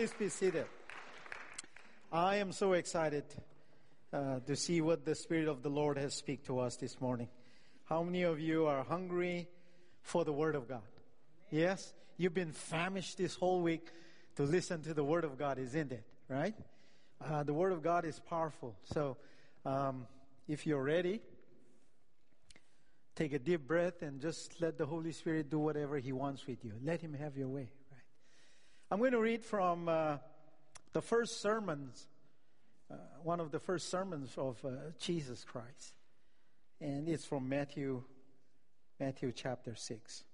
[0.00, 0.64] Please be seated.
[2.10, 3.24] I am so excited
[4.14, 7.28] uh, to see what the Spirit of the Lord has speak to us this morning.
[7.84, 9.46] How many of you are hungry
[10.00, 10.88] for the Word of God?
[11.50, 11.92] Yes?
[12.16, 13.88] You've been famished this whole week
[14.36, 16.04] to listen to the Word of God, isn't it?
[16.28, 16.54] Right?
[17.22, 18.74] Uh, the Word of God is powerful.
[18.94, 19.18] So,
[19.66, 20.06] um,
[20.48, 21.20] if you're ready,
[23.16, 26.64] take a deep breath and just let the Holy Spirit do whatever He wants with
[26.64, 26.72] you.
[26.82, 27.68] Let Him have your way.
[28.92, 30.16] I'm going to read from uh,
[30.94, 32.08] the first sermons,
[32.90, 35.94] uh, one of the first sermons of uh, Jesus Christ,
[36.80, 38.02] and it's from Matthew,
[38.98, 40.24] Matthew chapter six.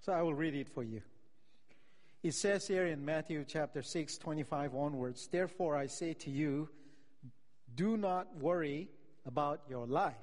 [0.00, 1.02] So I will read it for you.
[2.22, 6.68] It says here in Matthew chapter 6, 25 onwards, Therefore I say to you,
[7.74, 8.88] do not worry
[9.26, 10.14] about your life,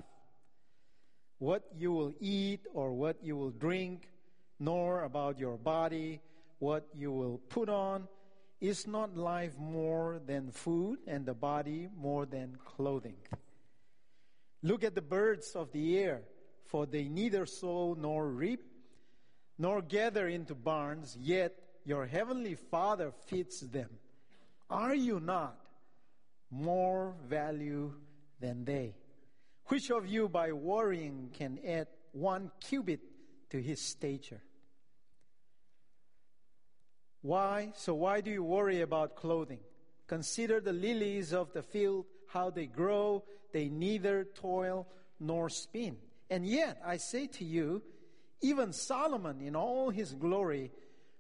[1.38, 4.10] what you will eat or what you will drink,
[4.60, 6.22] nor about your body,
[6.60, 8.08] what you will put on.
[8.62, 13.16] Is not life more than food and the body more than clothing?
[14.62, 16.24] Look at the birds of the air,
[16.66, 18.62] for they neither sow nor reap,
[19.58, 23.90] nor gather into barns, yet your heavenly Father feeds them.
[24.70, 25.58] Are you not
[26.52, 27.94] more value
[28.42, 28.96] than they?
[29.68, 33.00] Which of you by worrying can add one cubit
[33.52, 34.42] to his stature?
[37.22, 37.72] Why?
[37.76, 39.60] So why do you worry about clothing?
[40.08, 43.24] Consider the lilies of the field, how they grow.
[43.52, 44.88] They neither toil
[45.20, 45.98] nor spin.
[46.30, 47.82] And yet, I say to you,
[48.42, 50.72] even Solomon in all his glory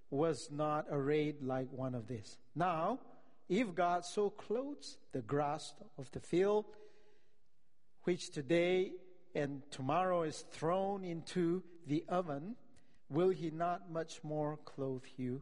[0.09, 2.37] was not arrayed like one of these.
[2.55, 2.99] Now,
[3.49, 6.65] if God so clothes the grass of the field,
[8.03, 8.91] which today
[9.35, 12.55] and tomorrow is thrown into the oven,
[13.09, 15.41] will he not much more clothe you,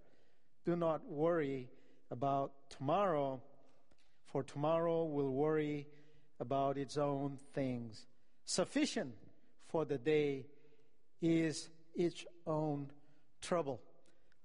[0.65, 1.69] do not worry
[2.09, 3.41] about tomorrow,
[4.25, 5.87] for tomorrow will worry
[6.39, 8.05] about its own things.
[8.45, 9.13] Sufficient
[9.67, 10.45] for the day
[11.21, 12.89] is its own
[13.41, 13.81] trouble.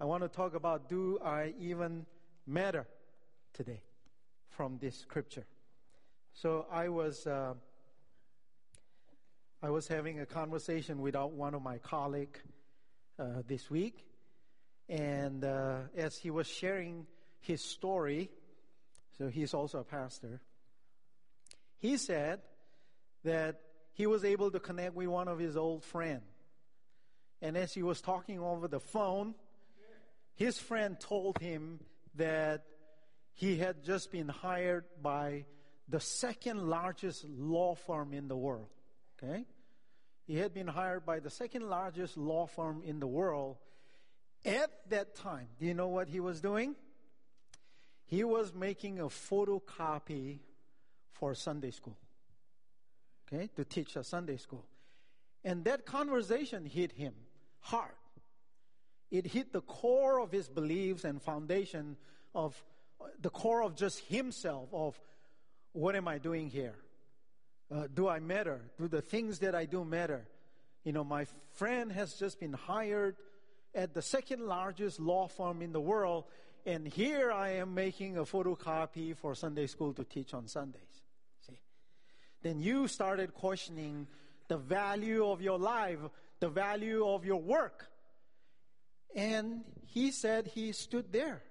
[0.00, 2.06] I want to talk about do I even
[2.46, 2.86] matter
[3.52, 3.82] today
[4.50, 5.46] from this scripture.
[6.32, 7.54] So I was uh,
[9.62, 12.40] I was having a conversation with one of my colleagues
[13.18, 14.05] uh, this week,
[14.88, 17.06] and uh, as he was sharing
[17.40, 18.30] his story,
[19.18, 20.40] so he's also a pastor,
[21.78, 22.40] he said
[23.24, 23.60] that
[23.92, 26.22] he was able to connect with one of his old friends.
[27.42, 29.34] And as he was talking over the phone,
[30.34, 31.80] his friend told him
[32.14, 32.64] that
[33.34, 35.44] he had just been hired by
[35.88, 38.68] the second largest law firm in the world.
[39.22, 39.44] Okay?
[40.26, 43.56] He had been hired by the second largest law firm in the world.
[44.46, 46.76] At that time, do you know what he was doing?
[48.04, 50.38] He was making a photocopy
[51.12, 51.96] for Sunday school.
[53.26, 54.64] Okay, to teach a Sunday school.
[55.42, 57.12] And that conversation hit him
[57.58, 57.90] hard.
[59.10, 61.96] It hit the core of his beliefs and foundation
[62.32, 62.62] of
[63.20, 65.00] the core of just himself of
[65.72, 66.76] what am I doing here?
[67.70, 68.60] Uh, do I matter?
[68.78, 70.24] Do the things that I do matter?
[70.84, 73.16] You know, my friend has just been hired
[73.76, 76.24] at the second largest law firm in the world,
[76.64, 81.02] and here I am making a photocopy for Sunday school to teach on Sundays.
[81.46, 81.60] See?
[82.42, 84.08] Then you started questioning
[84.48, 85.98] the value of your life,
[86.40, 87.86] the value of your work.
[89.14, 91.42] And he said he stood there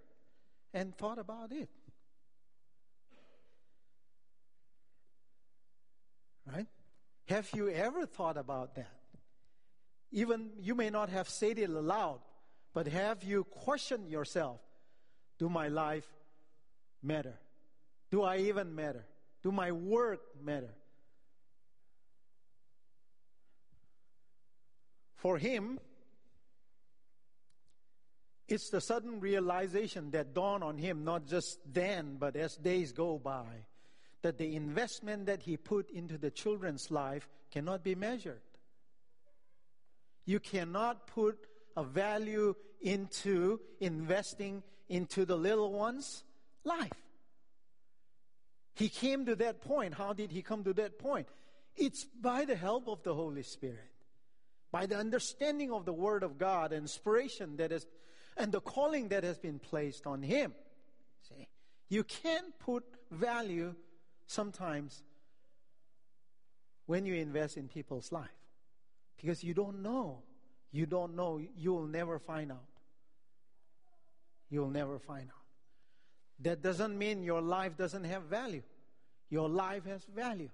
[0.74, 1.70] and thought about it.
[6.52, 6.68] Right?
[7.28, 8.95] Have you ever thought about that?
[10.12, 12.20] Even you may not have said it aloud,
[12.74, 14.60] but have you questioned yourself?
[15.38, 16.08] Do my life
[17.04, 17.38] matter?
[18.12, 19.06] Do I even matter?
[19.44, 20.74] Do my work matter?
[25.16, 25.80] For him,
[28.48, 33.18] it's the sudden realization that dawned on him, not just then, but as days go
[33.18, 33.66] by
[34.22, 38.42] that the investment that he put into the children's life cannot be measured.
[40.26, 41.38] You cannot put
[41.78, 46.24] a value into investing into the little ones
[46.64, 46.92] life.
[48.74, 49.94] He came to that point.
[49.94, 51.28] How did he come to that point?
[51.76, 53.92] It's by the help of the Holy Spirit,
[54.72, 57.86] by the understanding of the Word of God, inspiration that is,
[58.38, 60.54] and the calling that has been placed on him.
[61.30, 61.48] See,
[61.90, 63.76] you can't put value
[64.28, 65.04] sometimes
[66.86, 68.45] when you invest in people's life
[69.18, 70.24] because you don't know.
[70.72, 71.40] You don't know.
[71.58, 72.66] You will never find out.
[74.50, 75.46] You'll never find out.
[76.42, 78.64] That doesn't mean your life doesn't have value.
[79.30, 80.50] Your life has value.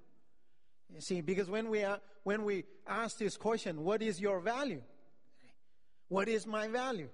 [0.94, 4.82] You see, because when we are, when we ask this question, what is your value?
[6.08, 7.10] What is my value?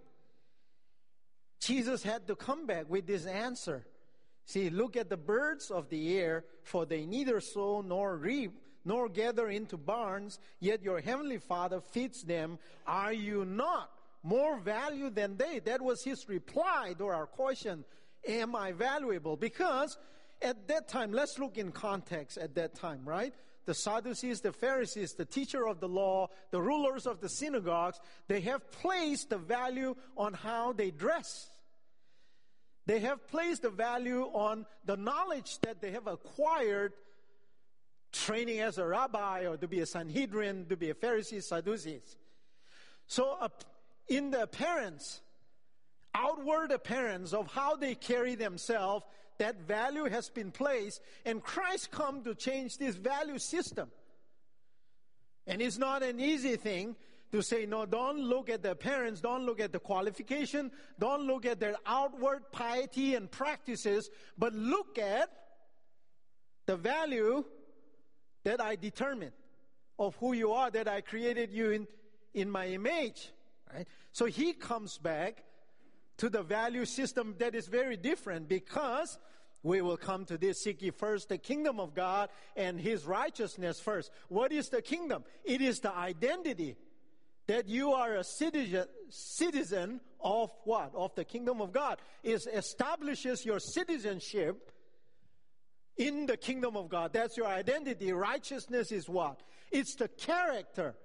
[1.59, 3.85] Jesus had to come back with this answer.
[4.45, 8.53] See, look at the birds of the air, for they neither sow nor reap,
[8.88, 12.57] nor gather into barns, yet your heavenly Father feeds them.
[12.88, 13.92] Are you not
[14.24, 15.60] more value than they?
[15.60, 17.84] That was his reply to our question
[18.25, 19.36] Am I valuable?
[19.36, 19.98] Because
[20.42, 23.34] at that time, let's look in context at that time, right?
[23.66, 28.00] The Sadducees, the Pharisees, the teacher of the law, the rulers of the synagogues,
[28.30, 31.50] they have placed the value on how they dress.
[32.86, 36.94] They have placed the value on the knowledge that they have acquired
[38.27, 42.18] training as a rabbi or to be a Sanhedrin, to be a Pharisee, Sadducees.
[43.07, 43.38] So,
[44.09, 45.21] in the appearance,
[46.13, 49.06] outward appearance of how they carry themselves,
[49.38, 53.89] that value has been placed, and Christ come to change this value system.
[55.45, 56.97] And it's not an easy thing
[57.31, 60.69] to say, no, don't look at the appearance, don't look at the qualification,
[61.00, 65.29] don't look at their outward piety and practices, but look at
[66.65, 67.45] the value
[68.47, 69.33] that I determine
[69.99, 71.88] of who you are, that I created you in,
[72.33, 73.33] in my image.
[73.73, 73.85] Right?
[74.13, 75.44] So he comes back
[76.15, 79.17] to the value system that is very different because
[79.63, 80.63] we will come to this.
[80.63, 84.11] Seek ye first the kingdom of God and his righteousness first.
[84.29, 85.25] What is the kingdom?
[85.43, 86.77] It is the identity
[87.47, 90.95] that you are a citizen, citizen of what?
[90.95, 91.97] Of the kingdom of God.
[92.23, 94.71] It establishes your citizenship
[95.97, 97.13] in the kingdom of God.
[97.13, 98.11] That's your identity.
[98.11, 99.41] Righteousness is what?
[99.71, 100.95] It's the character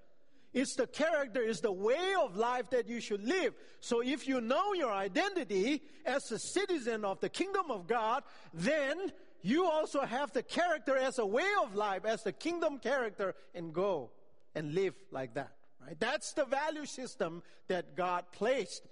[0.52, 3.54] it's the character, it's the way of life that you should live.
[3.80, 8.22] So if you know your identity as a citizen of the kingdom of God,
[8.52, 13.34] then you also have the character as a way of life, as the kingdom character,
[13.54, 14.10] and go
[14.54, 15.52] and live like that.
[15.84, 15.98] Right?
[15.98, 18.82] That's the value system that God placed.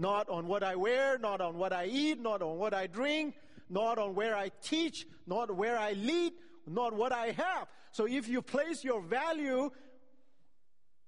[0.00, 3.34] Not on what I wear, not on what I eat, not on what I drink,
[3.68, 6.32] not on where I teach, not where I lead,
[6.66, 7.68] not what I have.
[7.92, 9.70] So if you place your value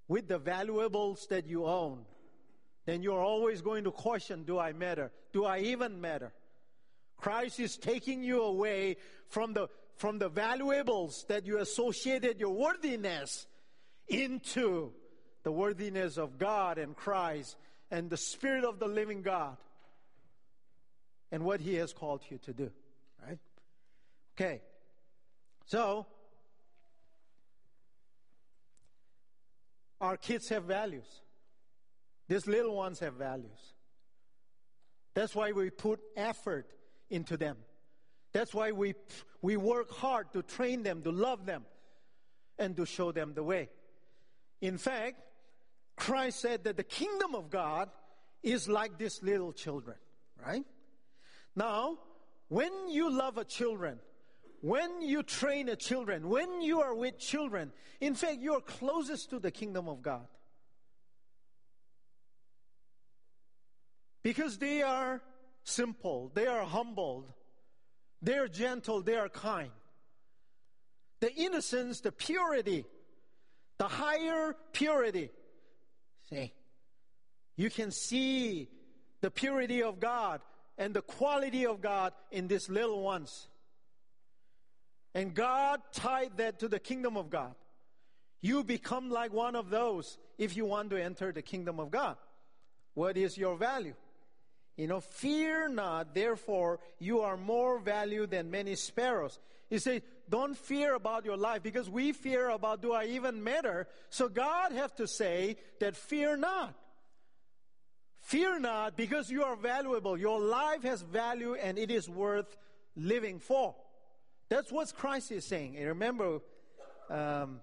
[0.07, 2.05] with the valuables that you own,
[2.85, 5.11] then you're always going to question do I matter?
[5.33, 6.33] Do I even matter?
[7.17, 8.97] Christ is taking you away
[9.29, 13.45] from the, from the valuables that you associated your worthiness
[14.07, 14.91] into
[15.43, 17.55] the worthiness of God and Christ
[17.91, 19.57] and the Spirit of the living God
[21.31, 22.71] and what He has called you to do.
[23.25, 23.39] Right?
[24.35, 24.61] Okay.
[25.65, 26.07] So,
[30.01, 31.05] Our kids have values.
[32.27, 33.73] These little ones have values.
[35.13, 36.71] That's why we put effort
[37.09, 37.57] into them.
[38.33, 38.95] That's why we,
[39.41, 41.65] we work hard to train them, to love them,
[42.57, 43.69] and to show them the way.
[44.59, 45.21] In fact,
[45.95, 47.89] Christ said that the kingdom of God
[48.41, 49.97] is like these little children,
[50.43, 50.63] right?
[51.55, 51.97] Now,
[52.47, 53.99] when you love a children,
[54.61, 59.29] when you train a children, when you are with children, in fact, you are closest
[59.31, 60.27] to the kingdom of God.
[64.23, 65.21] Because they are
[65.63, 67.33] simple, they are humbled,
[68.21, 69.71] they are gentle, they are kind.
[71.21, 72.85] The innocence, the purity,
[73.77, 75.31] the higher purity.
[76.29, 76.53] See,
[77.55, 78.69] you can see
[79.21, 80.41] the purity of God
[80.81, 83.47] and the quality of God in these little ones.
[85.13, 87.53] And God tied that to the kingdom of God.
[88.41, 92.15] You become like one of those if you want to enter the kingdom of God.
[92.95, 93.93] What is your value?
[94.75, 99.37] You know, fear not, therefore you are more value than many sparrows.
[99.69, 103.87] You say, don't fear about your life because we fear about do I even matter?
[104.09, 106.73] So God have to say that fear not.
[108.31, 110.17] Fear not because you are valuable.
[110.17, 112.55] Your life has value and it is worth
[112.95, 113.75] living for.
[114.47, 115.75] That's what Christ is saying.
[115.75, 116.39] And remember,
[117.09, 117.59] um,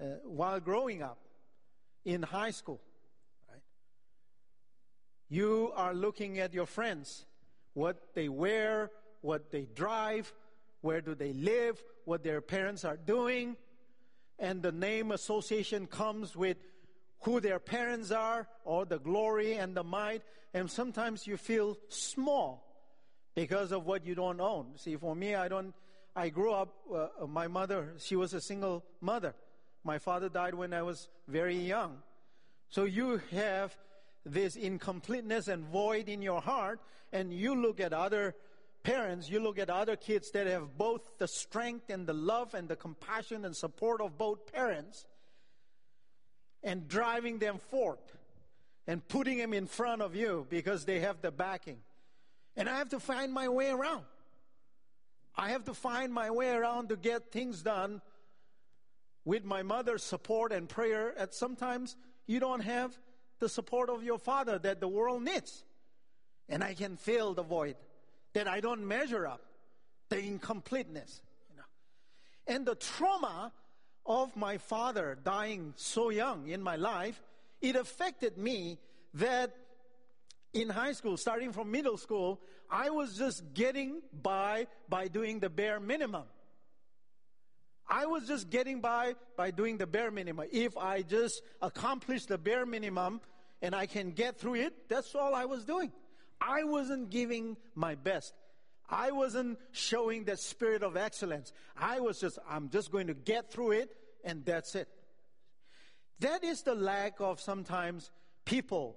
[0.00, 1.18] uh, while growing up
[2.06, 2.80] in high school,
[3.52, 3.60] right,
[5.28, 7.26] you are looking at your friends
[7.74, 10.32] what they wear, what they drive,
[10.80, 13.54] where do they live, what their parents are doing.
[14.38, 16.56] And the name association comes with
[17.20, 20.22] who their parents are, or the glory and the might.
[20.54, 22.64] And sometimes you feel small
[23.34, 24.66] because of what you don't own.
[24.76, 25.74] See, for me, I don't,
[26.16, 29.34] I grew up, uh, my mother, she was a single mother.
[29.84, 31.98] My father died when I was very young.
[32.70, 33.76] So you have
[34.24, 36.80] this incompleteness and void in your heart,
[37.12, 38.34] and you look at other
[38.82, 42.68] parents, you look at other kids that have both the strength and the love and
[42.68, 45.06] the compassion and support of both parents,
[46.62, 48.16] and driving them forth
[48.86, 51.78] and putting them in front of you because they have the backing.
[52.56, 54.04] And I have to find my way around.
[55.36, 58.00] I have to find my way around to get things done
[59.24, 61.14] with my mother's support and prayer.
[61.16, 61.96] And sometimes
[62.26, 62.98] you don't have
[63.38, 65.64] the support of your father that the world needs.
[66.48, 67.76] And I can feel the void
[68.32, 69.42] that I don't measure up,
[70.08, 71.20] the incompleteness.
[71.50, 71.62] You know.
[72.46, 73.52] And the trauma
[74.08, 77.22] of my father dying so young in my life,
[77.60, 78.78] it affected me
[79.14, 79.54] that
[80.54, 85.50] in high school, starting from middle school, I was just getting by by doing the
[85.50, 86.24] bare minimum.
[87.88, 90.46] I was just getting by by doing the bare minimum.
[90.50, 93.20] If I just accomplish the bare minimum
[93.62, 95.92] and I can get through it, that's all I was doing.
[96.40, 98.34] I wasn't giving my best.
[98.88, 101.52] I wasn't showing that spirit of excellence.
[101.76, 104.88] I was just, I'm just going to get through it and that's it.
[106.20, 108.10] That is the lack of sometimes
[108.44, 108.96] people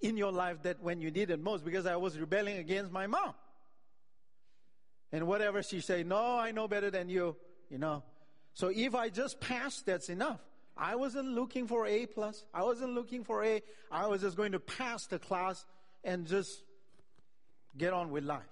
[0.00, 3.06] in your life that when you need it most because I was rebelling against my
[3.06, 3.34] mom.
[5.12, 7.36] And whatever she say, no, I know better than you,
[7.70, 8.02] you know.
[8.54, 10.40] So if I just pass, that's enough.
[10.76, 12.44] I wasn't looking for A plus.
[12.52, 13.62] I wasn't looking for A.
[13.90, 15.64] I was just going to pass the class
[16.02, 16.62] and just
[17.76, 18.51] get on with life.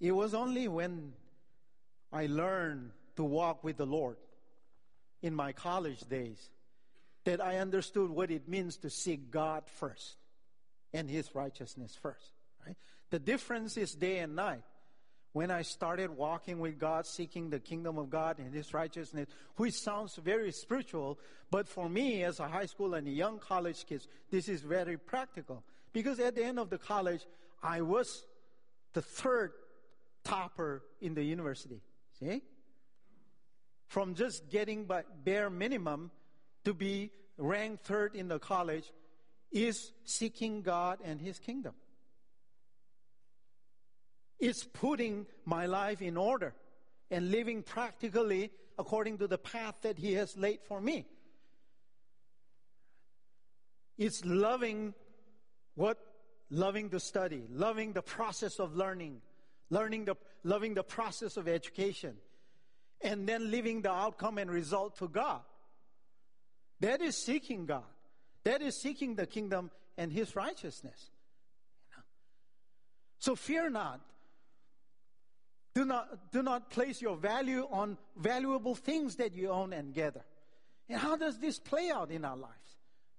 [0.00, 1.12] It was only when
[2.12, 4.16] I learned to walk with the Lord
[5.22, 6.50] in my college days
[7.24, 10.16] that I understood what it means to seek God first
[10.92, 12.30] and His righteousness first.
[12.64, 12.76] Right?
[13.10, 14.62] The difference is day and night
[15.32, 19.74] when I started walking with God, seeking the kingdom of God and His righteousness, which
[19.74, 21.18] sounds very spiritual,
[21.50, 24.96] but for me as a high school and a young college kid, this is very
[24.96, 25.62] practical.
[25.92, 27.26] Because at the end of the college,
[27.62, 28.24] I was
[28.94, 29.52] the third
[30.28, 31.80] topper in the university.
[32.18, 32.42] See?
[33.86, 36.10] From just getting by bare minimum
[36.64, 38.92] to be ranked third in the college
[39.50, 41.74] is seeking God and His kingdom.
[44.38, 46.54] It's putting my life in order
[47.10, 51.06] and living practically according to the path that He has laid for me.
[53.96, 54.94] It's loving
[55.74, 55.98] what?
[56.50, 59.20] Loving to study, loving the process of learning,
[59.70, 62.16] learning the, loving the process of education,
[63.00, 65.40] and then leaving the outcome and result to God.
[66.80, 67.84] That is seeking God.
[68.44, 71.10] That is seeking the kingdom and His righteousness.
[71.90, 72.02] You know?
[73.18, 74.00] So fear not.
[75.74, 80.24] Do not, do not place your value on valuable things that you own and gather.
[80.88, 82.54] And how does this play out in our lives?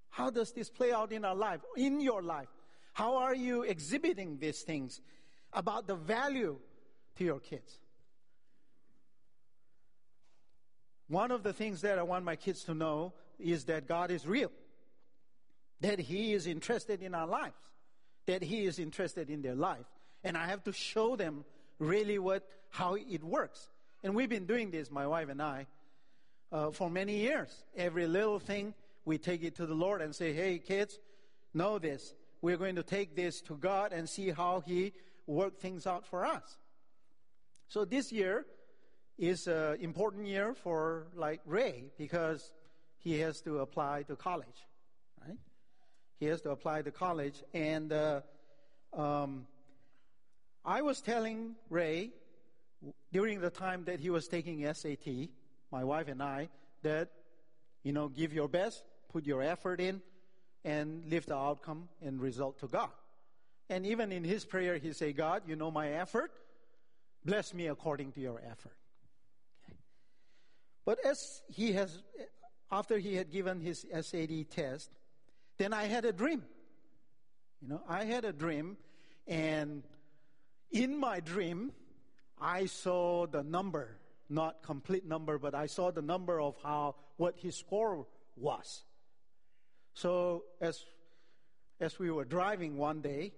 [0.10, 2.50] How does this play out in our life, in your life?
[2.94, 5.00] How are you exhibiting these things
[5.54, 6.58] about the value
[7.18, 7.80] to your kids?
[11.08, 14.28] One of the things that I want my kids to know is that God is
[14.28, 14.52] real,
[15.82, 17.56] that He is interested in our lives,
[18.28, 19.86] that He is interested in their life.
[20.24, 21.46] And I have to show them
[21.80, 23.70] really what, how it works.
[24.04, 25.66] And we've been doing this, my wife and I,
[26.52, 27.50] uh, for many years.
[27.76, 28.74] Every little thing,
[29.06, 31.00] we take it to the Lord and say, hey, kids,
[31.54, 32.14] know this.
[32.42, 34.94] We're going to take this to God and see how He
[35.30, 36.58] work things out for us.
[37.68, 38.46] So this year
[39.18, 42.52] is an important year for like Ray because
[42.98, 44.66] he has to apply to college,
[45.26, 45.38] right?
[46.20, 47.44] He has to apply to college.
[47.54, 48.22] And uh,
[48.92, 49.46] um,
[50.66, 52.10] I was telling Ray
[53.14, 55.30] during the time that he was taking SAT,
[55.72, 56.50] my wife and I,
[56.82, 57.10] that,
[57.84, 60.02] you know, give your best, put your effort in,
[60.66, 62.90] and leave the outcome and result to God.
[63.70, 66.32] And even in his prayer, he say, God, you know my effort.
[67.24, 68.78] Bless me according to your effort.
[69.64, 69.78] Okay.
[70.86, 72.02] But as he has
[72.72, 74.92] after he had given his SAT test,
[75.58, 76.44] then I had a dream.
[77.62, 78.78] You know, I had a dream,
[79.28, 79.84] and
[80.72, 81.72] in my dream,
[82.40, 83.98] I saw the number,
[84.30, 88.06] not complete number, but I saw the number of how what his score
[88.38, 88.84] was.
[89.94, 90.86] So as
[91.82, 93.34] as we were driving one day,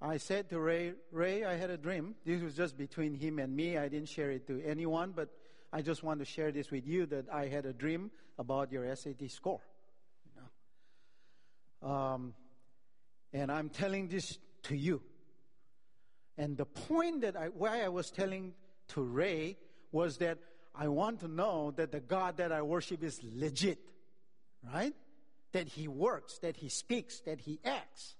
[0.00, 2.14] I said to Ray, Ray, I had a dream.
[2.24, 3.78] This was just between him and me.
[3.78, 5.30] I didn't share it to anyone, but
[5.72, 8.94] I just want to share this with you that I had a dream about your
[8.94, 9.60] SAT score.
[10.26, 10.42] You
[11.82, 11.94] know?
[11.94, 12.34] um,
[13.32, 15.02] and I'm telling this to you.
[16.36, 18.54] And the point that I, why I was telling
[18.88, 19.56] to Ray
[19.92, 20.38] was that
[20.74, 23.78] I want to know that the God that I worship is legit,
[24.72, 24.92] right?
[25.52, 28.16] That He works, that He speaks, that He acts.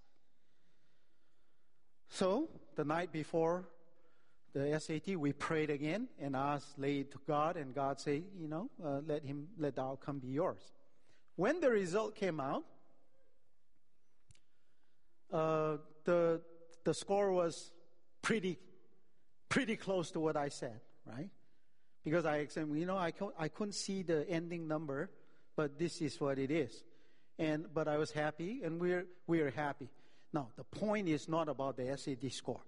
[2.08, 3.64] So, the night before
[4.52, 8.48] the SAT, we prayed again and asked, lay it to God, and God said, you
[8.48, 10.72] know, uh, let Him, let the outcome be yours.
[11.36, 12.64] When the result came out,
[15.32, 16.40] uh, the
[16.84, 17.72] the score was
[18.22, 18.58] pretty
[19.48, 21.30] pretty close to what I said, right?
[22.04, 25.10] Because I said, you know, I, I couldn't see the ending number,
[25.56, 26.84] but this is what it is.
[27.38, 29.88] And, but I was happy, and we're, we're happy.
[30.34, 32.60] Now, the point is not about the SAT score.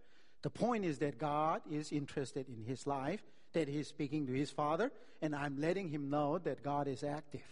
[0.42, 4.52] The point is that God is interested in his life, that he's speaking to his
[4.52, 7.42] father, and I'm letting him know that God is active.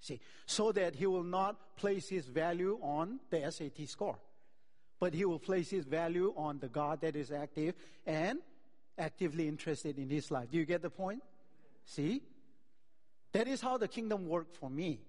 [0.00, 4.18] See, so that he will not place his value on the SAT score,
[5.00, 7.74] but he will place his value on the God that is active
[8.06, 8.40] and
[8.98, 10.50] actively interested in his life.
[10.50, 11.22] Do you get the point?
[11.86, 12.20] See?
[13.32, 15.00] That is how the kingdom worked for me.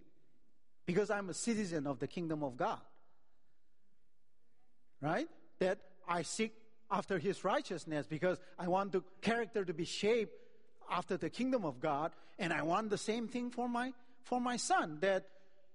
[0.86, 2.80] Because I'm a citizen of the kingdom of God.
[5.02, 5.28] Right?
[5.60, 6.54] That I seek
[6.92, 10.34] after his righteousness because I want the character to be shaped
[10.90, 14.58] after the kingdom of God and I want the same thing for my for my
[14.58, 15.28] son that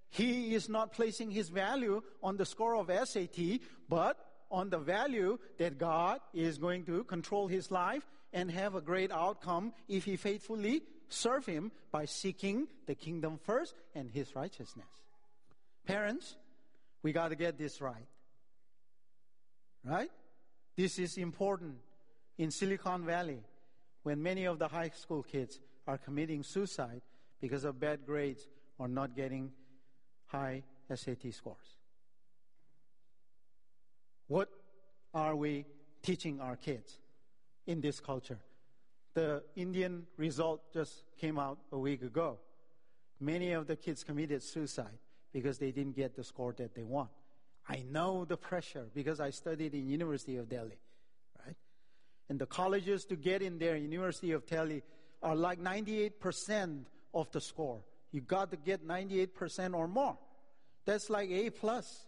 [0.09, 4.17] he is not placing his value on the score of SAT but
[4.51, 8.03] on the value that God is going to control his life
[8.33, 13.73] and have a great outcome if he faithfully serve him by seeking the kingdom first
[13.93, 14.87] and his righteousness.
[15.85, 16.35] Parents,
[17.03, 18.07] we got to get this right.
[19.85, 20.09] Right?
[20.75, 21.75] This is important
[22.37, 23.39] in Silicon Valley
[24.03, 27.01] when many of the high school kids are committing suicide
[27.39, 28.47] because of bad grades
[28.79, 29.51] or not getting
[30.25, 31.77] high SAT scores.
[34.27, 34.49] What
[35.13, 35.65] are we
[36.01, 36.97] teaching our kids
[37.67, 38.39] in this culture?
[39.13, 42.39] The Indian result just came out a week ago.
[43.19, 44.97] Many of the kids committed suicide
[45.31, 47.11] because they didn't get the score that they want.
[47.67, 50.79] I know the pressure because I studied in University of Delhi,
[51.45, 51.55] right?
[52.29, 54.83] And the colleges to get in there, University of Delhi,
[55.23, 57.81] are like 98% of the score.
[58.11, 60.17] You got to get 98% or more.
[60.85, 62.05] That's like A plus.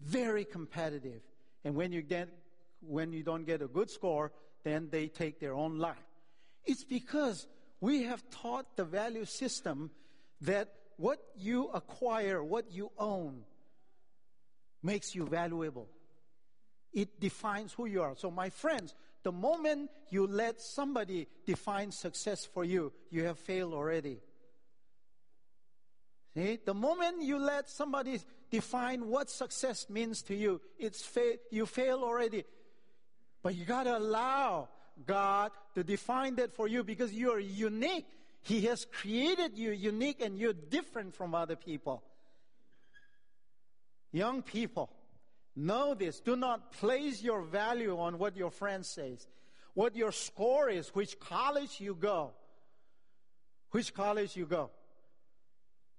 [0.00, 1.22] Very competitive.
[1.64, 2.28] And when you get,
[2.80, 4.30] when you don't get a good score,
[4.62, 5.96] then they take their own life.
[6.64, 7.46] It's because
[7.80, 9.90] we have taught the value system
[10.42, 13.42] that what you acquire, what you own,
[14.82, 15.88] makes you valuable.
[16.92, 18.14] It defines who you are.
[18.16, 23.74] So, my friends, the moment you let somebody define success for you, you have failed
[23.74, 24.20] already.
[26.34, 31.66] See, the moment you let somebody define what success means to you, it's fa- you
[31.66, 32.44] fail already.
[33.42, 34.68] But you got to allow
[35.06, 38.06] God to define that for you because you are unique.
[38.42, 42.02] He has created you unique and you're different from other people.
[44.12, 44.90] Young people,
[45.54, 46.20] know this.
[46.20, 49.26] Do not place your value on what your friend says,
[49.74, 52.32] what your score is, which college you go,
[53.70, 54.70] which college you go,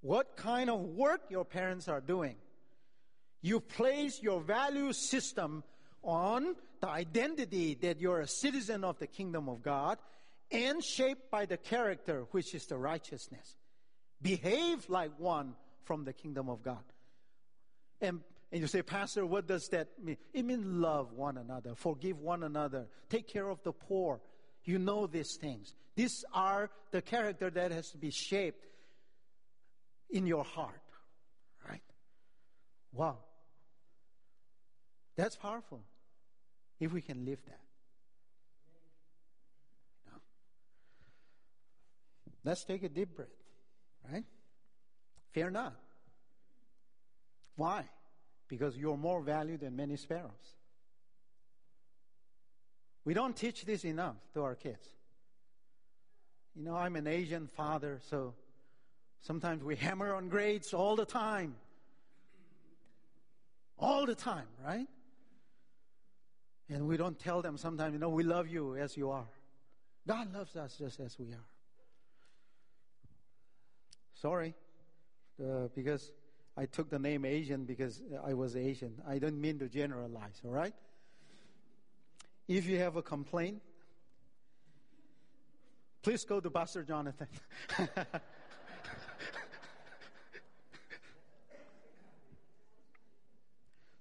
[0.01, 2.35] what kind of work your parents are doing.
[3.41, 5.63] You place your value system
[6.03, 9.97] on the identity that you're a citizen of the kingdom of God
[10.51, 13.57] and shaped by the character which is the righteousness.
[14.21, 16.83] Behave like one from the kingdom of God.
[18.01, 20.17] And, and you say, Pastor, what does that mean?
[20.33, 24.21] It means love one another, forgive one another, take care of the poor.
[24.63, 25.73] You know these things.
[25.95, 28.65] These are the character that has to be shaped
[30.09, 30.81] in your heart.
[31.67, 31.81] Right?
[32.93, 33.19] Wow.
[35.15, 35.81] That's powerful
[36.79, 37.59] if we can live that.
[42.43, 43.27] Let's take a deep breath,
[44.11, 44.23] right?
[45.33, 45.75] Fear not.
[47.59, 47.83] Why?
[48.47, 50.55] Because you're more valued than many sparrows.
[53.03, 54.87] We don't teach this enough to our kids.
[56.55, 58.33] You know, I'm an Asian father, so
[59.19, 61.55] sometimes we hammer on grades all the time.
[63.77, 64.87] All the time, right?
[66.69, 69.27] And we don't tell them sometimes, you know, we love you as you are.
[70.07, 71.49] God loves us just as we are.
[74.13, 74.53] Sorry,
[75.43, 76.13] uh, because
[76.59, 79.01] I took the name Asian because I was Asian.
[79.07, 80.73] I don't mean to generalize, all right?
[82.49, 83.61] If you have a complaint,
[86.01, 87.29] please go to Pastor Jonathan.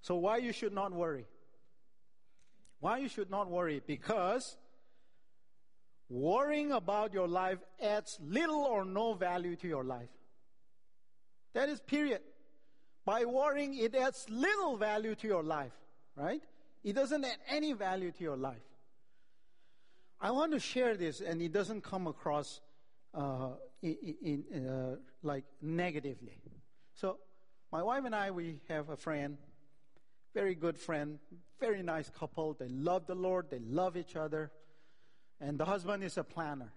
[0.00, 1.26] so why you should not worry?
[2.80, 3.80] Why you should not worry?
[3.86, 4.56] Because
[6.08, 10.10] worrying about your life adds little or no value to your life.
[11.54, 12.22] That is period.
[13.08, 15.72] By worrying, it adds little value to your life,
[16.14, 16.42] right?
[16.84, 18.68] It doesn't add any value to your life.
[20.20, 22.60] I want to share this, and it doesn't come across
[23.14, 26.38] uh, in, in uh, like negatively.
[26.96, 27.16] So,
[27.72, 29.38] my wife and I, we have a friend,
[30.34, 31.18] very good friend,
[31.58, 32.58] very nice couple.
[32.60, 34.50] They love the Lord, they love each other,
[35.40, 36.74] and the husband is a planner.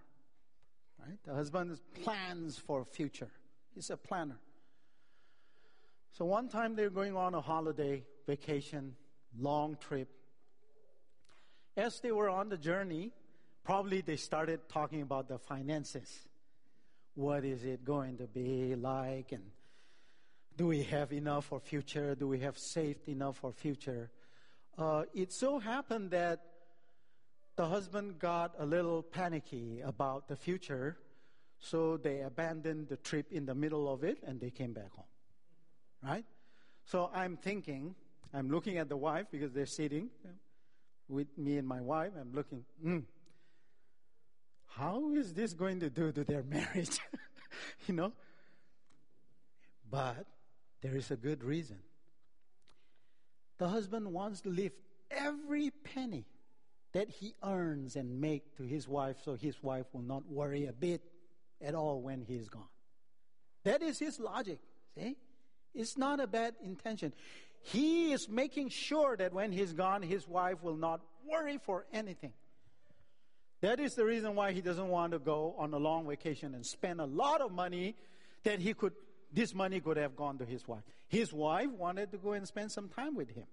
[0.98, 1.18] Right?
[1.24, 3.28] The husband plans for future.
[3.74, 4.38] He's a planner.
[6.12, 8.94] So one time they're going on a holiday, vacation,
[9.38, 10.08] long trip.
[11.74, 13.12] As they were on the journey,
[13.64, 16.28] probably they started talking about the finances.
[17.14, 19.32] What is it going to be like?
[19.32, 19.44] And
[20.58, 22.14] do we have enough for future?
[22.14, 24.10] Do we have saved enough for future?
[24.76, 26.40] Uh, it so happened that
[27.56, 30.98] the husband got a little panicky about the future,
[31.58, 35.04] so they abandoned the trip in the middle of it and they came back home
[36.02, 36.24] right?
[36.84, 37.94] So I'm thinking,
[38.34, 40.10] I'm looking at the wife because they're sitting
[41.08, 42.12] with me and my wife.
[42.18, 43.04] I'm looking, mm,
[44.66, 46.98] how is this going to do to their marriage?
[47.86, 48.12] you know?
[49.90, 50.26] But
[50.80, 51.78] there is a good reason.
[53.58, 54.72] The husband wants to leave
[55.10, 56.24] every penny
[56.92, 60.72] that he earns and make to his wife so his wife will not worry a
[60.72, 61.02] bit
[61.60, 62.68] at all when he is gone.
[63.64, 64.58] That is his logic.
[64.94, 65.16] See?
[65.74, 67.12] It's not a bad intention.
[67.62, 72.32] He is making sure that when he's gone, his wife will not worry for anything.
[73.60, 76.66] That is the reason why he doesn't want to go on a long vacation and
[76.66, 77.94] spend a lot of money
[78.42, 78.92] that he could,
[79.32, 80.82] this money could have gone to his wife.
[81.06, 83.46] His wife wanted to go and spend some time with him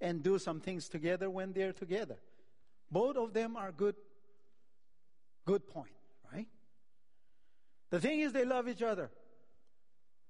[0.00, 2.16] and do some things together when they're together.
[2.90, 3.96] Both of them are good,
[5.44, 5.92] good point,
[6.32, 6.46] right?
[7.90, 9.10] The thing is, they love each other.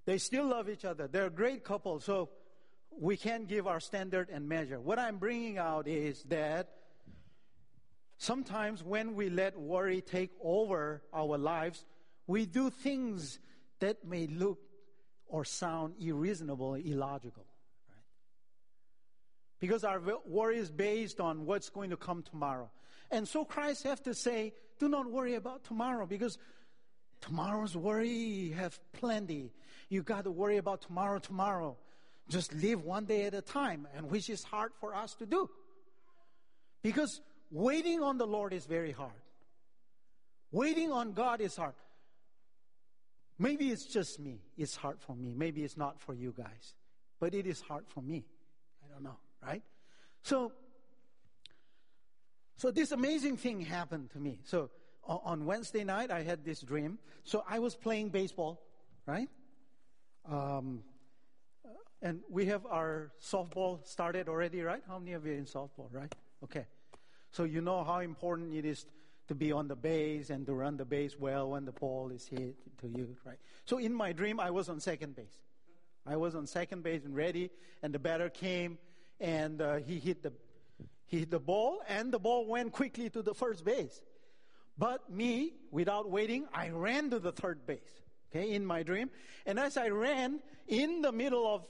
[0.09, 1.07] They still love each other.
[1.07, 2.01] They're a great couple.
[2.01, 2.31] So
[2.99, 4.81] we can't give our standard and measure.
[4.81, 6.71] What I'm bringing out is that
[8.17, 11.85] sometimes when we let worry take over our lives,
[12.27, 13.39] we do things
[13.81, 14.59] that may look
[15.27, 17.45] or sound unreasonable, illogical.
[17.91, 18.05] Right?
[19.61, 22.71] Because our worry is based on what's going to come tomorrow.
[23.11, 26.39] And so Christ has to say, do not worry about tomorrow because
[27.21, 29.53] tomorrow's worry have plenty.
[29.89, 31.77] You got to worry about tomorrow, tomorrow.
[32.29, 35.49] Just live one day at a time, and which is hard for us to do.
[36.83, 37.21] Because
[37.51, 39.23] waiting on the Lord is very hard.
[40.53, 41.75] Waiting on God is hard.
[43.39, 44.41] Maybe it's just me.
[44.57, 45.33] It's hard for me.
[45.35, 46.75] Maybe it's not for you guys.
[47.21, 48.25] But it is hard for me.
[48.85, 49.63] I don't know, right?
[50.23, 50.53] So,
[52.57, 54.41] so this amazing thing happened to me.
[54.45, 54.71] So
[55.05, 56.99] on Wednesday night, I had this dream.
[57.25, 58.61] So I was playing baseball,
[59.07, 59.29] right?
[60.31, 60.83] Um,
[62.03, 64.83] and we have our softball started already, right?
[64.87, 66.15] How many of you in softball, right?
[66.45, 66.67] Okay.
[67.31, 68.87] So you know how important it is
[69.29, 72.27] to be on the base and to run the base well when the ball is
[72.27, 73.39] hit to you, right?
[73.65, 75.39] So in my dream, I was on second base.
[76.07, 77.51] I was on second base and ready,
[77.83, 78.79] and the batter came
[79.21, 80.33] and uh, he hit the
[81.07, 84.03] he hit the ball, and the ball went quickly to the first base.
[84.77, 89.11] But me, without waiting, I ran to the third base okay, in my dream.
[89.47, 91.65] And as I ran in the middle of,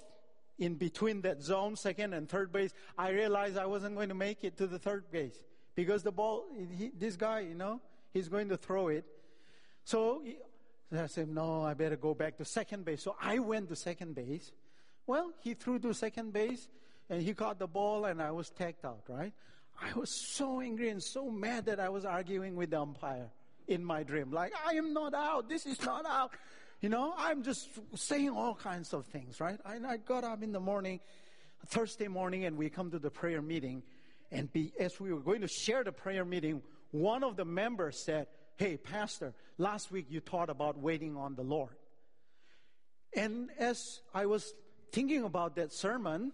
[0.59, 4.45] in between that zone, second and third base, I realized I wasn't going to make
[4.45, 5.37] it to the third base
[5.75, 6.45] because the ball,
[6.77, 7.81] he, this guy, you know,
[8.13, 9.05] he's going to throw it.
[9.85, 10.37] So he,
[10.97, 13.03] I said, no, I better go back to second base.
[13.03, 14.53] So I went to second base.
[15.07, 16.69] Well, he threw to second base
[17.09, 19.33] and he caught the ball and I was tagged out, right?
[19.81, 23.31] I was so angry and so mad that I was arguing with the umpire
[23.69, 24.33] in my dream.
[24.33, 25.49] Like, I am not out.
[25.49, 26.33] This is not out.
[26.81, 29.59] You know, I'm just saying all kinds of things, right?
[29.65, 31.01] And I got up in the morning,
[31.67, 33.83] Thursday morning, and we come to the prayer meeting.
[34.31, 37.99] And be, as we were going to share the prayer meeting, one of the members
[38.05, 38.27] said,
[38.57, 41.77] Hey, Pastor, last week you taught about waiting on the Lord.
[43.15, 44.53] And as I was
[44.93, 46.33] thinking about that sermon,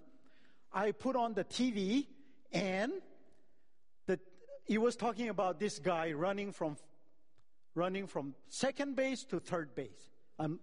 [0.72, 2.06] I put on the TV
[2.52, 2.92] and
[4.06, 4.18] the,
[4.64, 6.76] he was talking about this guy running from
[7.74, 10.10] running from second base to third base.
[10.38, 10.60] Um,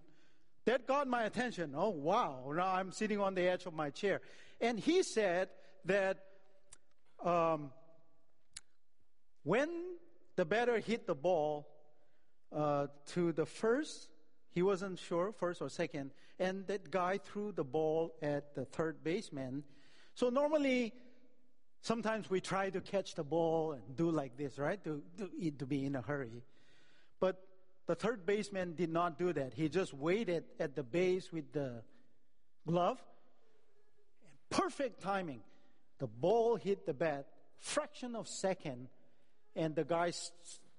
[0.65, 1.74] That got my attention.
[1.76, 2.54] Oh, wow.
[2.56, 4.21] Now I'm sitting on the edge of my chair.
[4.60, 5.50] And he said
[5.86, 6.17] that
[7.24, 7.71] um,
[9.43, 9.69] when
[10.36, 11.67] the batter hit the ball
[12.56, 14.08] uh, to the first,
[14.52, 19.04] he wasn't sure, first or second, and that guy threw the ball at the third
[19.04, 19.63] baseman.
[20.13, 20.93] So normally,
[21.82, 24.84] sometimes we try to catch the ball and do like this, right?
[24.84, 26.43] To, to, to be in a hurry.
[27.21, 27.41] But
[27.86, 29.53] the third baseman did not do that.
[29.53, 31.84] He just waited at the base with the
[32.67, 33.01] glove.
[34.49, 35.41] Perfect timing.
[35.99, 37.27] The ball hit the bat,
[37.60, 38.89] fraction of second,
[39.55, 40.31] and the guy s-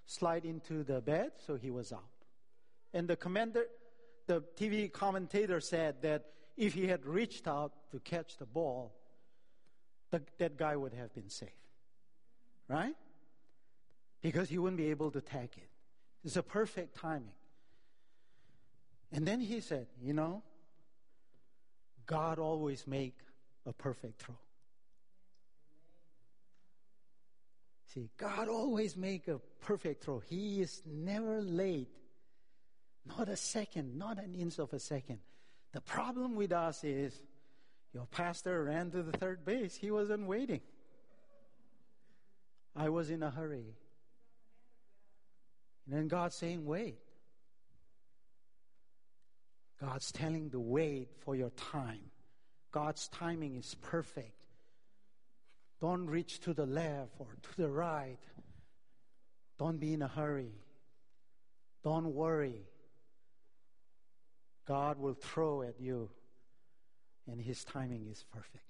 [0.04, 2.02] slide into the bed, so he was out.
[2.92, 3.66] And the commander,
[4.26, 6.26] the TV commentator said that
[6.56, 8.94] if he had reached out to catch the ball,
[10.10, 11.48] the, that guy would have been safe.
[12.68, 12.94] Right?
[14.20, 15.71] Because he wouldn't be able to tag it.
[16.24, 17.34] It's a perfect timing.
[19.12, 20.42] And then he said, you know,
[22.06, 23.18] God always make
[23.66, 24.36] a perfect throw.
[27.92, 30.20] See, God always make a perfect throw.
[30.20, 31.90] He is never late.
[33.04, 35.18] Not a second, not an inch of a second.
[35.72, 37.20] The problem with us is
[37.92, 39.74] your pastor ran to the third base.
[39.74, 40.60] He wasn't waiting.
[42.74, 43.74] I was in a hurry.
[45.86, 46.98] And then God's saying, wait.
[49.80, 52.10] God's telling to wait for your time.
[52.70, 54.46] God's timing is perfect.
[55.80, 58.18] Don't reach to the left or to the right.
[59.58, 60.52] Don't be in a hurry.
[61.82, 62.62] Don't worry.
[64.66, 66.08] God will throw at you,
[67.26, 68.64] and His timing is perfect.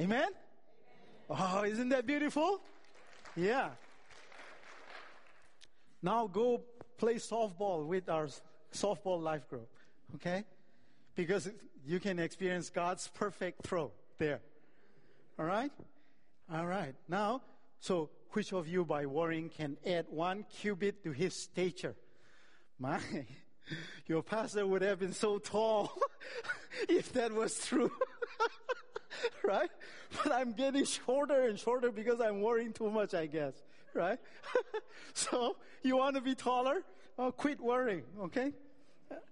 [0.00, 0.28] Amen?
[1.28, 2.60] Oh, isn't that beautiful?
[3.36, 3.70] Yeah.
[6.02, 6.62] Now go
[6.96, 8.28] play softball with our
[8.72, 9.68] softball life group,
[10.16, 10.44] okay?
[11.14, 11.50] Because
[11.84, 14.40] you can experience God's perfect throw there.
[15.38, 15.72] All right?
[16.52, 16.94] All right.
[17.08, 17.42] Now,
[17.80, 21.94] so which of you by worrying can add one cubit to his stature?
[22.78, 23.00] My,
[24.06, 25.92] your pastor would have been so tall
[26.88, 27.90] if that was true.
[29.44, 29.70] right?
[30.22, 33.54] But I'm getting shorter and shorter because I'm worrying too much, I guess.
[33.94, 34.18] Right?
[35.14, 36.82] so, you want to be taller?
[37.18, 38.52] Oh, quit worrying, okay?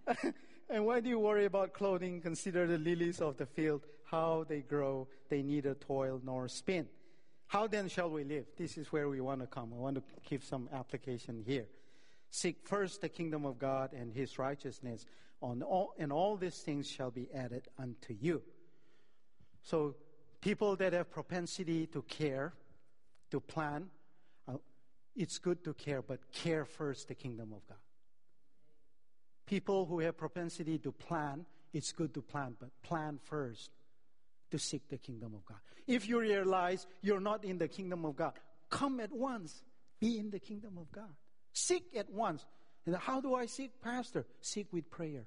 [0.70, 2.20] and why do you worry about clothing?
[2.20, 5.06] Consider the lilies of the field, how they grow.
[5.28, 6.88] They neither toil nor spin.
[7.46, 8.46] How then shall we live?
[8.56, 9.72] This is where we want to come.
[9.72, 11.66] I want to give some application here.
[12.30, 15.06] Seek first the kingdom of God and his righteousness,
[15.40, 18.42] on all, and all these things shall be added unto you.
[19.62, 19.94] So,
[20.40, 22.54] people that have propensity to care,
[23.30, 23.86] to plan,
[25.16, 27.78] it's good to care, but care first the kingdom of God.
[29.46, 33.70] People who have propensity to plan, it's good to plan, but plan first
[34.50, 35.58] to seek the kingdom of God.
[35.86, 38.32] If you realize you're not in the kingdom of God,
[38.70, 39.62] come at once.
[40.00, 41.14] Be in the kingdom of God.
[41.52, 42.44] Seek at once.
[42.84, 44.26] And how do I seek, Pastor?
[44.40, 45.26] Seek with prayer.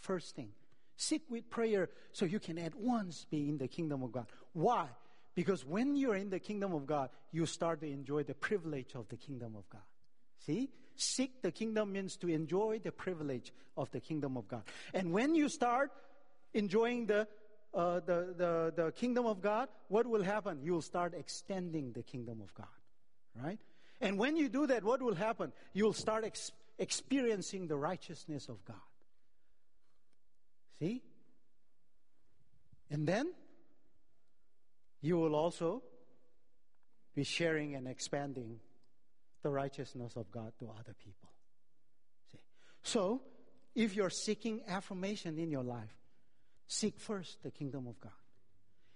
[0.00, 0.50] First thing.
[0.96, 4.26] Seek with prayer so you can at once be in the kingdom of God.
[4.52, 4.88] Why?
[5.38, 9.06] Because when you're in the kingdom of God, you start to enjoy the privilege of
[9.08, 9.86] the kingdom of God.
[10.40, 10.68] See?
[10.96, 14.64] Seek the kingdom means to enjoy the privilege of the kingdom of God.
[14.92, 15.92] And when you start
[16.54, 17.28] enjoying the,
[17.72, 20.58] uh, the, the, the kingdom of God, what will happen?
[20.60, 22.66] You'll start extending the kingdom of God.
[23.40, 23.60] Right?
[24.00, 25.52] And when you do that, what will happen?
[25.72, 28.82] You'll start ex- experiencing the righteousness of God.
[30.80, 31.00] See?
[32.90, 33.30] And then
[35.00, 35.82] you will also
[37.14, 38.58] be sharing and expanding
[39.42, 41.30] the righteousness of God to other people.
[42.32, 42.38] See?
[42.82, 43.22] So,
[43.74, 45.96] if you're seeking affirmation in your life,
[46.66, 48.12] seek first the kingdom of God.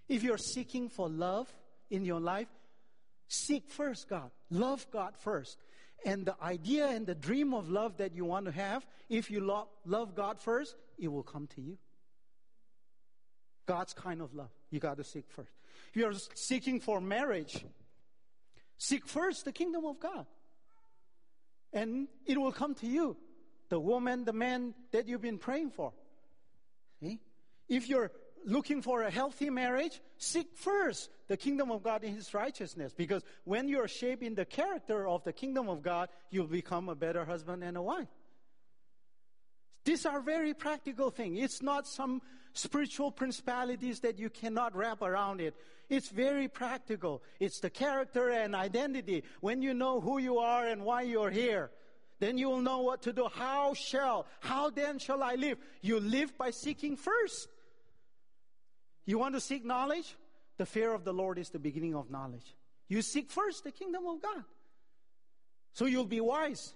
[0.09, 1.51] If you're seeking for love
[1.89, 2.47] in your life,
[3.27, 4.31] seek first God.
[4.49, 5.57] Love God first.
[6.05, 9.39] And the idea and the dream of love that you want to have, if you
[9.39, 11.77] lo- love God first, it will come to you.
[13.65, 14.51] God's kind of love.
[14.69, 15.51] You got to seek first.
[15.89, 17.65] If you're seeking for marriage,
[18.77, 20.25] seek first the kingdom of God.
[21.71, 23.17] And it will come to you.
[23.69, 25.93] The woman, the man that you've been praying for.
[26.99, 27.19] See?
[27.67, 28.11] If you're
[28.45, 32.93] looking for a healthy marriage, seek first the kingdom of God and His righteousness.
[32.95, 37.25] Because when you're shaping the character of the kingdom of God, you'll become a better
[37.25, 38.09] husband and a wife.
[39.85, 41.39] These are very practical things.
[41.41, 42.21] It's not some
[42.53, 45.55] spiritual principalities that you cannot wrap around it.
[45.89, 47.21] It's very practical.
[47.39, 49.23] It's the character and identity.
[49.41, 51.71] When you know who you are and why you're here,
[52.23, 53.27] Then you will know what to do.
[53.33, 55.57] How shall, how then shall I live?
[55.81, 57.49] You live by seeking first.
[59.05, 60.15] You want to seek knowledge?
[60.57, 62.55] The fear of the Lord is the beginning of knowledge.
[62.87, 64.43] You seek first the kingdom of God.
[65.73, 66.73] So you'll be wise.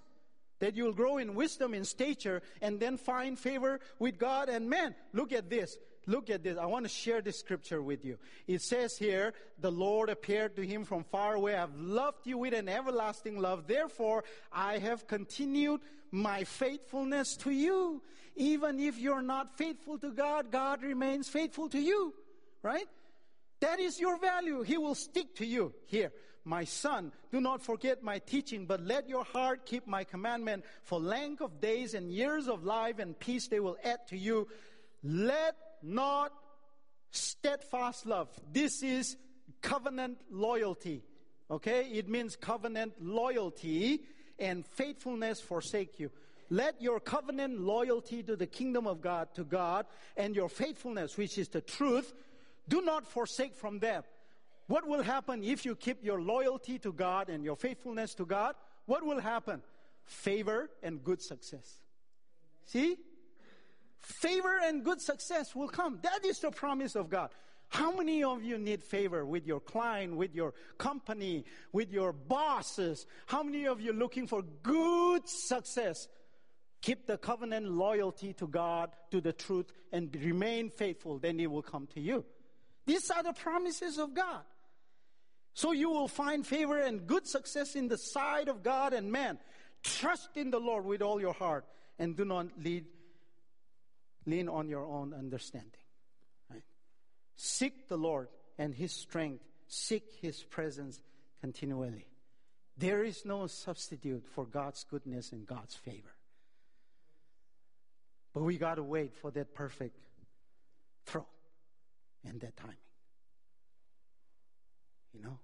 [0.60, 4.96] That you'll grow in wisdom, in stature, and then find favor with God and man.
[5.14, 5.78] Look at this.
[6.08, 6.58] Look at this.
[6.58, 8.18] I want to share this scripture with you.
[8.48, 11.56] It says here, the Lord appeared to him from far away.
[11.56, 13.68] I've loved you with an everlasting love.
[13.68, 18.02] Therefore, I have continued my faithfulness to you.
[18.38, 22.14] Even if you're not faithful to God, God remains faithful to you.
[22.64, 22.88] Right?
[23.60, 24.62] That is your value.
[24.62, 25.74] He will stick to you.
[25.88, 26.12] Here,
[26.46, 30.64] my son, do not forget my teaching, but let your heart keep my commandment.
[30.84, 34.48] For length of days and years of life and peace they will add to you.
[35.04, 36.32] Let not
[37.12, 38.30] steadfast love.
[38.52, 39.18] This is
[39.62, 41.04] covenant loyalty.
[41.50, 41.88] Okay?
[41.92, 44.02] It means covenant loyalty
[44.40, 46.12] and faithfulness forsake you.
[46.50, 51.38] Let your covenant loyalty to the kingdom of God, to God, and your faithfulness, which
[51.38, 52.14] is the truth,
[52.70, 54.04] do not forsake from them.
[54.68, 58.56] What will happen if you keep your loyalty to God and your faithfulness to God?
[58.86, 59.62] What will happen?
[60.06, 61.80] Favor and good success.
[62.66, 62.98] See?
[64.08, 66.00] favor and good success will come.
[66.04, 67.30] That is the promise of God.
[67.70, 73.06] How many of you need favor with your client, with your company, with your bosses?
[73.26, 76.08] How many of you looking for good success?
[76.82, 81.62] Keep the covenant loyalty to God, to the truth, and remain faithful, then it will
[81.62, 82.24] come to you.
[82.86, 84.44] These are the promises of God.
[85.58, 89.40] So you will find favor and good success in the sight of God and man.
[89.82, 91.66] Trust in the Lord with all your heart
[91.98, 92.86] and do not lead
[94.28, 95.82] lean on your own understanding.
[96.48, 96.62] Right?
[97.38, 98.28] Seek the Lord
[98.60, 99.44] and His strength.
[99.68, 101.02] Seek His presence
[101.42, 102.06] continually.
[102.78, 106.14] There is no substitute for God's goodness and God's favor.
[108.32, 109.98] But we got to wait for that perfect
[111.08, 111.26] throw
[112.24, 112.78] and that timing.
[115.16, 115.40] You know?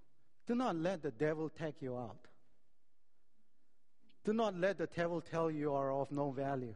[0.46, 2.28] Do not let the devil take you out.
[4.24, 6.74] Do not let the devil tell you are of no value.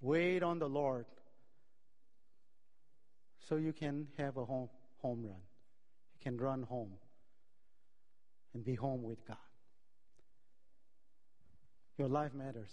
[0.00, 1.06] Wait on the Lord
[3.48, 4.68] so you can have a home,
[5.00, 5.40] home run.
[6.14, 6.92] You can run home
[8.52, 9.36] and be home with God.
[11.98, 12.70] Your life matters.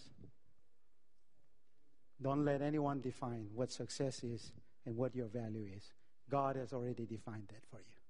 [2.21, 4.51] Don't let anyone define what success is
[4.85, 5.83] and what your value is.
[6.29, 8.00] God has already defined that for you.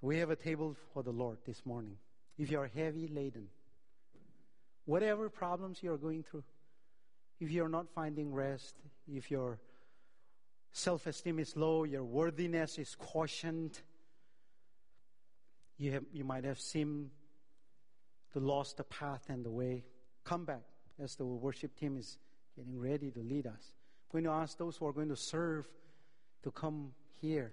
[0.00, 1.96] We have a table for the Lord this morning.
[2.38, 3.48] If you are heavy laden,
[4.84, 6.44] whatever problems you are going through,
[7.40, 8.76] if you're not finding rest,
[9.08, 9.58] if your
[10.72, 13.80] self esteem is low, your worthiness is questioned,
[15.78, 17.10] you, have, you might have seemed
[18.32, 19.84] to lost the path and the way,
[20.24, 20.62] come back
[21.02, 22.18] as the worship team is
[22.56, 23.72] getting ready to lead us.
[24.12, 25.66] I'm going to ask those who are going to serve
[26.44, 27.52] to come here.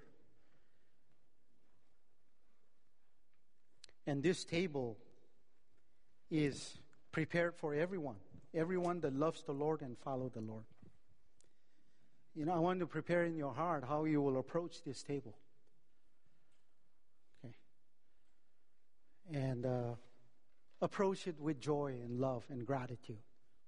[4.07, 4.97] And this table
[6.29, 6.77] is
[7.11, 8.17] prepared for everyone
[8.55, 10.63] everyone that loves the Lord and follow the Lord.
[12.35, 15.35] You know, I want to prepare in your heart how you will approach this table.
[17.43, 17.53] Okay.
[19.33, 19.95] And uh,
[20.81, 23.19] approach it with joy and love and gratitude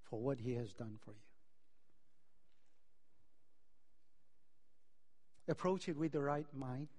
[0.09, 1.17] for what He has done for you.
[5.49, 6.89] Approach it with the right mind,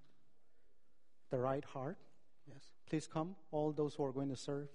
[1.29, 1.97] the right heart.
[2.53, 2.69] Yes.
[2.89, 4.67] Please come, all those who are going to serve.